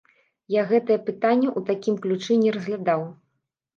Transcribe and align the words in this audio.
Я 0.53 0.61
гэтае 0.71 0.97
пытанне 1.11 1.47
ў 1.57 1.67
такім 1.69 1.99
ключы 2.07 2.41
не 2.43 2.57
разглядаў. 2.59 3.01